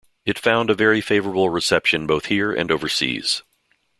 It 0.25 0.39
found 0.39 0.71
a 0.71 0.73
very 0.73 0.99
favourable 0.99 1.51
reception 1.51 2.07
both 2.07 2.25
here 2.25 2.51
and 2.51 2.71
overseas. 2.71 3.43